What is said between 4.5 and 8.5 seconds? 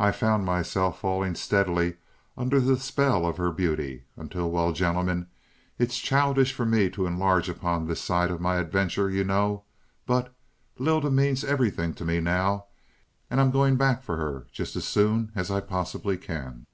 well, gentlemen, it's childish for me to enlarge upon this side of